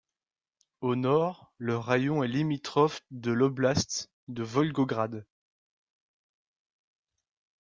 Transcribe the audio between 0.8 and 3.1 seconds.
nord le raïon est limitrophe